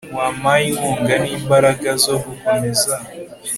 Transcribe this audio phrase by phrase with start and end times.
[0.17, 2.93] wampaye inkunga nimbaraga zo gukomeza